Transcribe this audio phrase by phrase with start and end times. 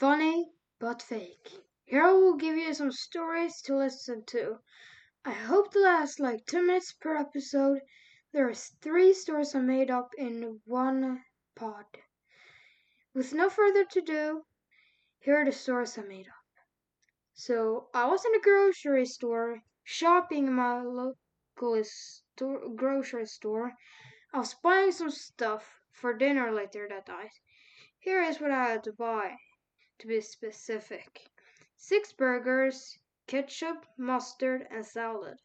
[0.00, 1.50] funny but fake.
[1.84, 4.56] Here I will give you some stories to listen to.
[5.26, 7.82] I hope to last like two minutes per episode.
[8.32, 11.22] There's three stories I made up in one
[11.54, 11.84] pod.
[13.12, 14.46] With no further ado,
[15.18, 16.64] here are the stories I made up.
[17.34, 23.72] So I was in a grocery store shopping in my local store, grocery store.
[24.32, 27.34] I was buying some stuff for dinner later that night.
[27.98, 29.36] Here is what I had to buy,
[30.00, 31.30] to be specific
[31.76, 35.38] six burgers, ketchup, mustard, and salad.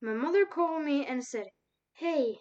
[0.00, 1.48] My mother called me and said,
[1.94, 2.40] Hey,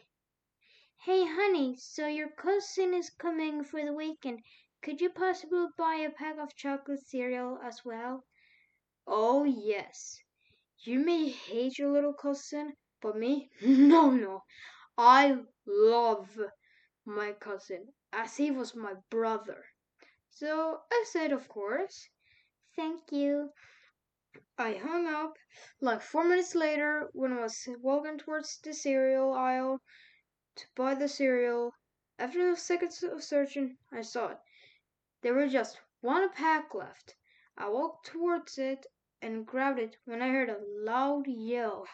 [1.04, 4.40] hey, honey, so your cousin is coming for the weekend.
[4.84, 8.24] Could you possibly buy a pack of chocolate cereal as well?
[9.08, 10.20] Oh, yes.
[10.80, 13.52] You may hate your little cousin, but me?
[13.62, 14.44] No, no.
[14.98, 16.40] I love
[17.06, 19.66] my cousin as he was my brother.
[20.40, 22.08] So I said, of course.
[22.74, 23.50] Thank you.
[24.58, 25.34] I hung up.
[25.82, 29.82] Like four minutes later, when I was walking towards the cereal aisle
[30.56, 31.74] to buy the cereal,
[32.18, 34.38] after a second of searching, I saw it.
[35.24, 37.16] There was just one pack left.
[37.58, 38.86] I walked towards it
[39.22, 41.86] and grabbed it when I heard a loud yell.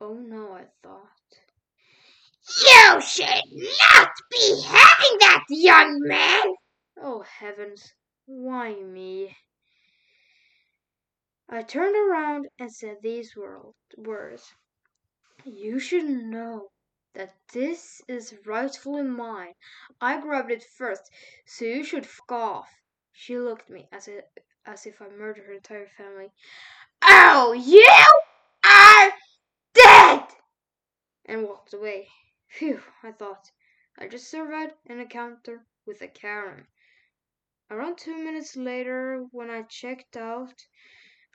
[0.00, 1.30] Oh no, I thought.
[2.60, 3.44] You should
[3.94, 6.56] not be having that, young man!
[7.22, 7.94] Heavens,
[8.26, 9.36] why me?
[11.48, 13.34] I turned around and said these
[13.96, 14.54] words.
[15.44, 16.70] You should know
[17.14, 19.54] that this is rightfully mine.
[20.00, 21.10] I grabbed it first,
[21.46, 22.68] so you should fuck off.
[23.12, 24.08] She looked at me as
[24.64, 26.30] as if I murdered her entire family.
[27.02, 27.84] Oh, you
[28.64, 29.12] are
[29.74, 30.22] dead!
[31.24, 32.08] And walked away.
[32.46, 33.50] Phew, I thought.
[33.98, 36.66] I just survived an encounter with a Karen.
[37.70, 40.66] Around two minutes later, when I checked out,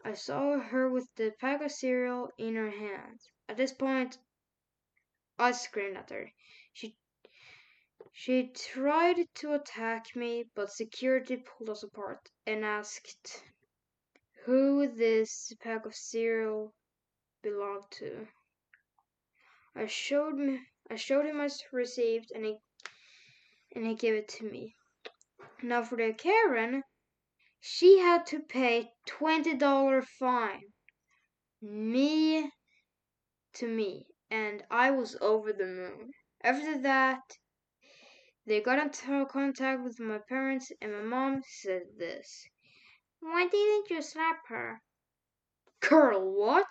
[0.03, 3.21] I saw her with the pack of cereal in her hand.
[3.47, 4.17] At this point,
[5.39, 6.33] I screamed at her.
[6.73, 6.97] She
[8.11, 13.43] she tried to attack me, but security pulled us apart and asked
[14.43, 16.75] who this pack of cereal
[17.41, 18.27] belonged to.
[19.73, 22.57] I showed me I showed him my receipt and he
[23.73, 24.75] and he gave it to me.
[25.67, 26.83] Now for the Karen,
[27.59, 30.61] she had to pay twenty dollar fine.
[31.59, 32.51] Me
[33.53, 36.11] to me, and I was over the moon.
[36.43, 37.23] After that,
[38.45, 42.47] they got into contact with my parents, and my mom said this.
[43.19, 44.83] Why didn't you slap her?
[45.79, 46.69] Girl, what?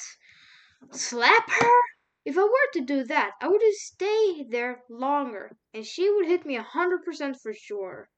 [0.93, 1.81] Slap her?
[2.25, 6.47] If I were to do that, I would stay there longer, and she would hit
[6.47, 8.09] me a hundred percent for sure.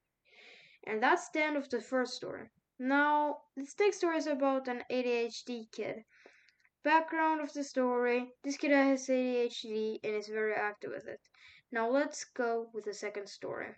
[0.86, 2.48] And that's the end of the first story.
[2.78, 6.04] Now, this next story is about an ADHD kid.
[6.84, 11.20] Background of the story this kid has ADHD and is very active with it.
[11.72, 13.74] Now, let's go with the second story.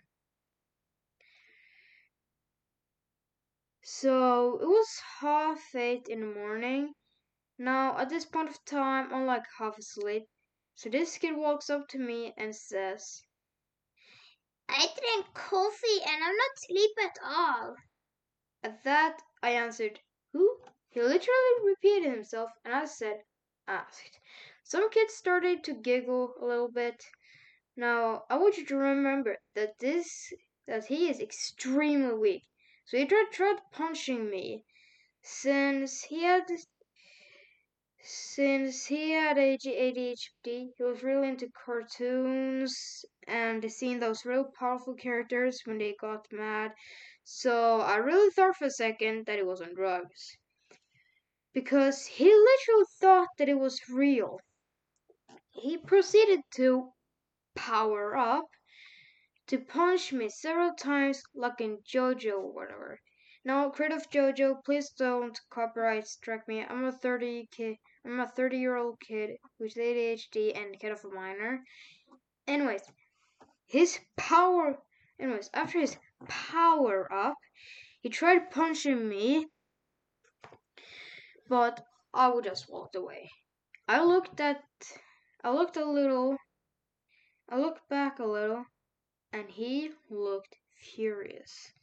[3.81, 6.93] So, it was half eight in the morning.
[7.57, 10.27] Now, at this point of time, I'm like half asleep.
[10.75, 13.23] So, this kid walks up to me and says,
[14.71, 17.75] I drank coffee and I'm not asleep at all.
[18.61, 19.99] At that, I answered,
[20.31, 20.61] Who?
[20.89, 23.23] He literally repeated himself, and I said,
[23.67, 24.19] Asked.
[24.63, 27.03] Some kids started to giggle a little bit.
[27.75, 30.33] Now, I want you to remember that this
[30.67, 32.43] that he is extremely weak.
[32.85, 34.65] So he tried, tried punching me.
[35.23, 36.47] Since he had
[38.01, 45.61] since he had ADHD, he was really into cartoons and seeing those real powerful characters
[45.65, 46.73] when they got mad.
[47.23, 50.37] So I really thought for a second that he was on drugs.
[51.53, 54.39] Because he literally thought that it was real.
[55.51, 56.93] He proceeded to
[57.55, 58.45] power up
[59.47, 62.99] to punch me several times like in JoJo or whatever.
[63.43, 66.63] Now, creative JoJo, please don't copyright strike me.
[66.63, 67.77] I'm a 30 kid.
[68.09, 71.63] I'm a 30 year old kid with ADHD and kid of a minor.
[72.47, 72.81] Anyways,
[73.67, 74.79] his power.
[75.19, 75.95] Anyways, after his
[76.27, 77.35] power up,
[78.01, 79.45] he tried punching me,
[81.47, 83.29] but I just walked away.
[83.87, 84.63] I looked at.
[85.43, 86.35] I looked a little.
[87.47, 88.65] I looked back a little,
[89.31, 91.73] and he looked furious.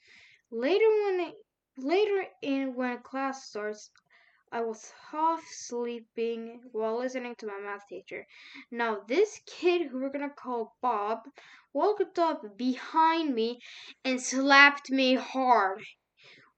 [0.50, 1.32] Later, when
[1.76, 3.92] later in when class starts,
[4.52, 8.26] I was half sleeping while listening to my math teacher.
[8.70, 11.28] Now, this kid who we're gonna call Bob
[11.72, 13.60] walked up behind me
[14.04, 15.84] and slapped me hard.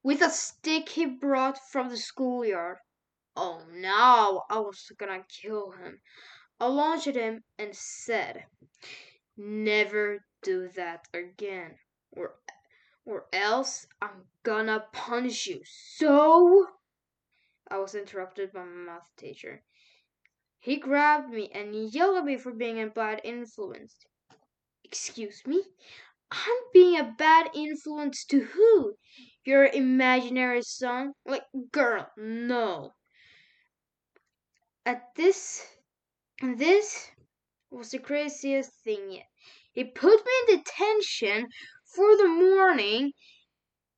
[0.03, 2.79] with a stick he brought from the schoolyard.
[3.37, 6.01] Oh no, I was gonna kill him.
[6.61, 8.47] I launched at him and said,
[9.37, 11.79] Never do that again,
[12.13, 12.35] or,
[13.05, 15.63] or else I'm gonna punish you.
[15.65, 16.69] So.
[17.71, 19.63] I was interrupted by my math teacher.
[20.59, 24.07] He grabbed me and yelled at me for being a bad influence.
[24.85, 25.65] Excuse me?
[26.31, 28.97] I'm being a bad influence to who?
[29.45, 31.13] Your imaginary son?
[31.25, 32.93] Like, girl, no.
[34.85, 35.67] At this,
[36.43, 37.11] this
[37.71, 39.27] was the craziest thing yet.
[39.73, 41.49] He put me in detention
[41.95, 43.13] for the morning,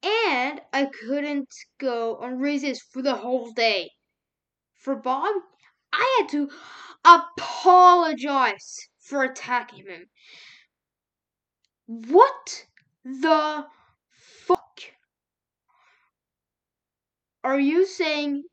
[0.03, 3.91] and I couldn't go on recess for the whole day.
[4.75, 5.35] For Bob,
[5.93, 6.51] I had to
[7.05, 10.07] apologize for attacking him.
[11.87, 12.67] What
[13.05, 13.67] the
[14.11, 14.81] fuck
[17.43, 18.45] are you saying,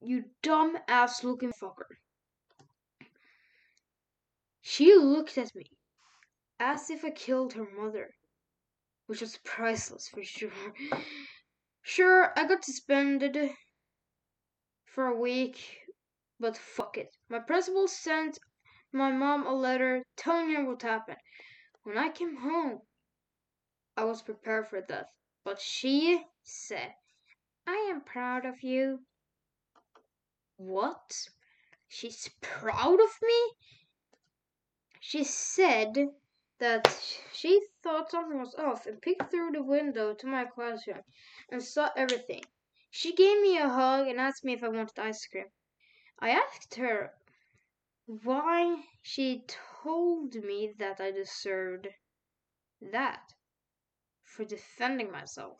[0.00, 1.98] you dumb ass looking fucker?
[4.60, 5.64] She looked at me
[6.58, 8.10] as if I killed her mother,
[9.10, 10.52] which was priceless for sure.
[11.82, 13.50] Sure, I got suspended
[14.84, 15.58] for a week,
[16.38, 17.16] but fuck it.
[17.28, 18.38] My principal sent
[18.92, 21.18] my mom a letter telling her what happened.
[21.82, 22.82] When I came home,
[23.96, 25.08] I was prepared for death,
[25.44, 26.94] but she said,
[27.66, 29.00] I am proud of you.
[30.56, 31.16] What?
[31.88, 33.52] She's proud of me?
[35.00, 35.96] She said
[36.60, 36.86] that
[37.32, 41.02] she thought something was off and peeked through the window to my classroom
[41.50, 42.44] and saw everything.
[42.90, 45.46] She gave me a hug and asked me if I wanted ice cream.
[46.18, 47.14] I asked her
[48.06, 49.44] why she
[49.82, 51.88] told me that I deserved
[52.80, 53.32] that
[54.22, 55.58] for defending myself.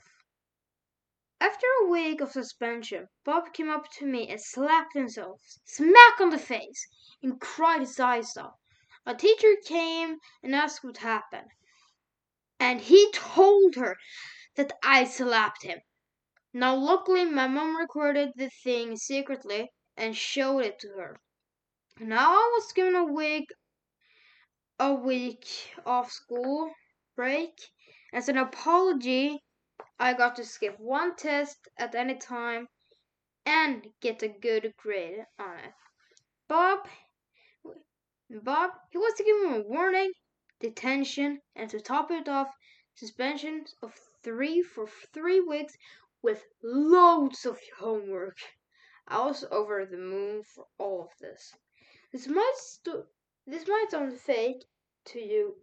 [1.40, 6.28] After a week of suspension, Bob came up to me and slapped himself smack on
[6.30, 6.86] the face
[7.22, 8.59] and cried his eyes out.
[9.10, 11.50] A teacher came and asked what happened,
[12.60, 13.96] and he told her
[14.54, 15.80] that I slapped him.
[16.52, 21.20] Now, luckily, my mom recorded the thing secretly and showed it to her.
[21.98, 23.48] Now I was given a week,
[24.78, 25.44] a week
[25.84, 26.72] off school
[27.16, 27.58] break.
[28.12, 29.42] As an apology,
[29.98, 32.68] I got to skip one test at any time
[33.44, 35.74] and get a good grade on it.
[36.46, 36.88] Bob,
[38.44, 40.12] Bob, he was to give him a warning,
[40.60, 42.54] detention, and to top it off,
[42.94, 43.92] suspension of
[44.22, 45.76] three for three weeks
[46.22, 48.36] with loads of homework.
[49.08, 51.52] I was over the moon for all of this.
[52.12, 53.06] This might st-
[53.46, 54.64] this might sound fake
[55.06, 55.56] to you,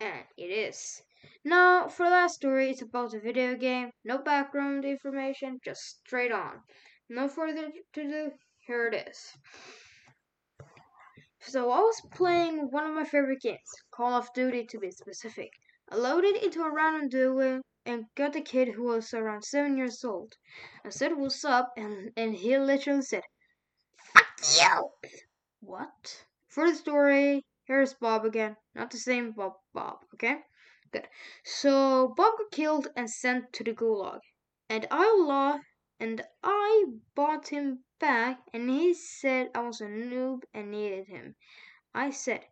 [0.00, 1.02] and it is.
[1.44, 3.90] Now, for that story, it's about a video game.
[4.04, 6.62] No background information, just straight on.
[7.10, 8.32] No further to do.
[8.60, 9.36] Here it is.
[11.48, 15.52] So I was playing one of my favorite games, Call of Duty to be specific.
[15.88, 20.04] I loaded into a random duo and got a kid who was around seven years
[20.04, 20.34] old.
[20.84, 23.22] I said what's up and, and he literally said,
[24.12, 24.26] Fuck
[24.60, 24.90] you!
[25.60, 26.26] What?
[26.48, 28.56] For the story, here's Bob again.
[28.74, 30.42] Not the same Bob Bob, okay?
[30.90, 31.06] Good.
[31.44, 34.18] So Bob got killed and sent to the gulag.
[34.68, 35.60] And I law
[36.00, 41.36] and I bought him back and he said I was a noob and needed him.
[41.94, 42.46] I said,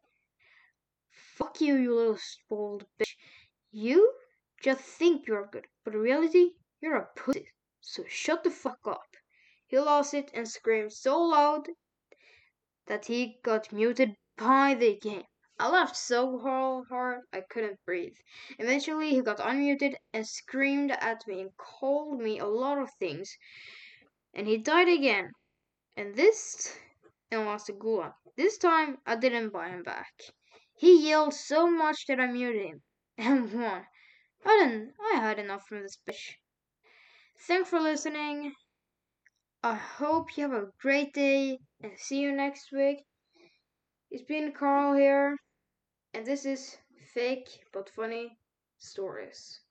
[1.11, 3.17] Fuck you, you little spoiled bitch.
[3.71, 4.15] You
[4.63, 7.49] just think you're good, but in reality, you're a pussy.
[7.81, 9.17] So shut the fuck up.
[9.67, 11.69] He lost it and screamed so loud
[12.87, 15.25] that he got muted by the game.
[15.59, 18.17] I laughed so hard I couldn't breathe.
[18.59, 23.37] Eventually, he got unmuted and screamed at me and called me a lot of things.
[24.35, 25.31] And he died again.
[25.97, 26.77] And this,
[27.31, 28.15] and lost the gulag.
[28.37, 30.13] This time, I didn't buy him back.
[30.77, 32.83] He yelled so much that I muted him
[33.19, 33.87] and won.
[34.45, 34.95] I didn't.
[35.01, 36.35] I had enough from this bitch.
[37.47, 38.55] Thanks for listening.
[39.63, 43.05] I hope you have a great day and see you next week.
[44.11, 45.37] It's been Carl here,
[46.13, 46.77] and this is
[47.15, 48.37] Fake but Funny
[48.79, 49.64] Stories.